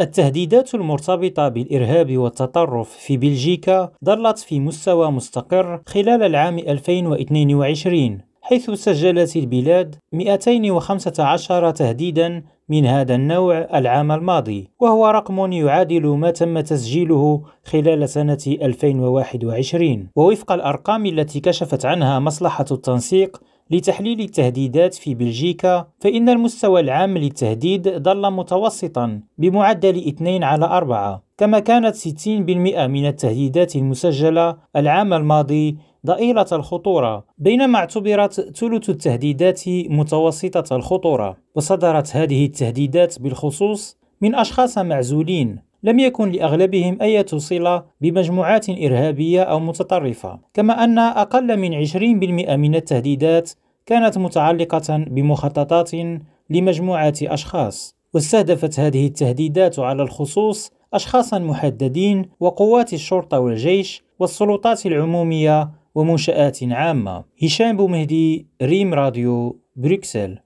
التهديدات 0.00 0.74
المرتبطة 0.74 1.48
بالإرهاب 1.48 2.18
والتطرف 2.18 2.90
في 2.90 3.16
بلجيكا 3.16 3.90
ظلت 4.04 4.38
في 4.38 4.60
مستوى 4.60 5.10
مستقر 5.10 5.82
خلال 5.86 6.22
العام 6.22 6.58
2022 6.58 8.20
حيث 8.42 8.70
سجلت 8.70 9.36
البلاد 9.36 9.96
215 10.12 11.70
تهديدا 11.70 12.42
من 12.68 12.86
هذا 12.86 13.14
النوع 13.14 13.58
العام 13.78 14.12
الماضي 14.12 14.70
وهو 14.80 15.06
رقم 15.06 15.52
يعادل 15.52 16.06
ما 16.06 16.30
تم 16.30 16.60
تسجيله 16.60 17.42
خلال 17.64 18.08
سنة 18.08 18.38
2021 18.46 20.08
ووفق 20.16 20.52
الأرقام 20.52 21.06
التي 21.06 21.40
كشفت 21.40 21.86
عنها 21.86 22.18
مصلحة 22.18 22.64
التنسيق 22.70 23.40
لتحليل 23.70 24.20
التهديدات 24.20 24.94
في 24.94 25.14
بلجيكا 25.14 25.86
فإن 26.00 26.28
المستوى 26.28 26.80
العام 26.80 27.18
للتهديد 27.18 28.02
ظل 28.02 28.32
متوسطا 28.32 29.20
بمعدل 29.38 30.08
2 30.08 30.44
على 30.44 30.64
4 30.64 31.22
كما 31.38 31.58
كانت 31.58 31.96
60% 31.96 32.28
من 32.28 33.06
التهديدات 33.06 33.76
المسجلة 33.76 34.56
العام 34.76 35.12
الماضي 35.12 35.76
ضئيلة 36.06 36.46
الخطورة 36.52 37.24
بينما 37.38 37.78
اعتبرت 37.78 38.56
ثلث 38.56 38.90
التهديدات 38.90 39.62
متوسطة 39.68 40.76
الخطورة 40.76 41.36
وصدرت 41.54 42.16
هذه 42.16 42.46
التهديدات 42.46 43.22
بالخصوص 43.22 43.98
من 44.20 44.34
أشخاص 44.34 44.78
معزولين. 44.78 45.67
لم 45.82 45.98
يكن 45.98 46.30
لأغلبهم 46.30 46.98
أي 47.02 47.24
صلة 47.26 47.84
بمجموعات 48.00 48.68
إرهابية 48.70 49.42
أو 49.42 49.60
متطرفة 49.60 50.38
كما 50.54 50.84
أن 50.84 50.98
أقل 50.98 51.56
من 51.56 51.86
20% 51.86 51.96
من 52.56 52.74
التهديدات 52.74 53.50
كانت 53.86 54.18
متعلقة 54.18 54.96
بمخططات 54.98 55.90
لمجموعات 56.50 57.22
أشخاص 57.22 57.96
واستهدفت 58.14 58.80
هذه 58.80 59.06
التهديدات 59.06 59.78
على 59.78 60.02
الخصوص 60.02 60.72
أشخاصا 60.94 61.38
محددين 61.38 62.28
وقوات 62.40 62.92
الشرطة 62.92 63.40
والجيش 63.40 64.02
والسلطات 64.18 64.86
العمومية 64.86 65.70
ومنشآت 65.94 66.58
عامة. 66.62 67.24
هشام 67.42 67.76
بومهدي 67.76 68.46
ريم 68.62 68.94
راديو 68.94 69.60
بروكسل. 69.76 70.36